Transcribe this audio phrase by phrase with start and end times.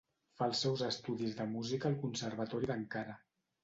[0.39, 3.21] Fa els seus estudis de música al Conservatori d'Ankara.